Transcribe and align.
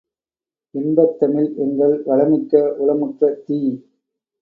இன்பத்தமிழ் 0.75 1.51
எங்கள் 1.57 1.95
வளமிக்க 2.05 2.53
உளமுற்ற 2.79 3.33
தீ! 3.45 3.59